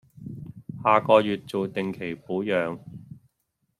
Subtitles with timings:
[0.83, 2.79] 下個月做定期保養